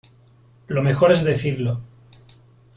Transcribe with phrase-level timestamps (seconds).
[0.69, 1.79] lo mejor es decirlo.